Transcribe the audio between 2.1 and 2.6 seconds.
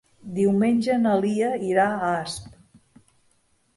Asp.